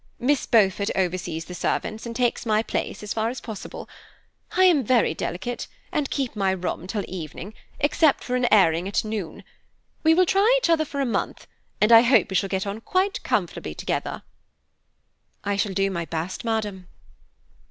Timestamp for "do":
15.75-15.91